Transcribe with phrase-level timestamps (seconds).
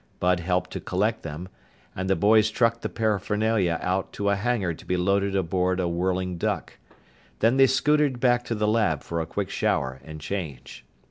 [0.19, 1.47] Bud helped to collect them,
[1.95, 5.87] and the boys trucked the paraphernalia out to a hangar to be loaded aboard a
[5.87, 6.79] Whirling Duck.
[7.37, 10.83] Then they scootered back to the lab for a quick shower and change.